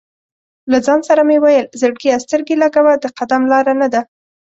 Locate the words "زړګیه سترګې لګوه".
1.79-2.93